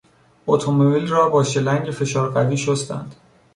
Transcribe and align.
اتومبیل 0.47 1.07
را 1.07 1.29
با 1.29 1.43
شلنگ 1.43 1.91
فشار 1.91 2.31
قوی 2.33 2.57
شستند. 2.57 3.15